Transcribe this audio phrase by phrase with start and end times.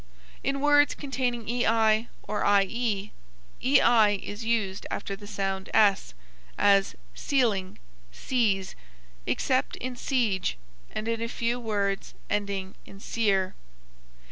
[0.43, 3.11] In words containing ei or ie,
[3.63, 6.15] ei is used after the sound s,
[6.57, 7.77] as ceiling,
[8.11, 8.73] seize,
[9.27, 10.57] except in siege
[10.89, 13.53] and in a few words ending in cier.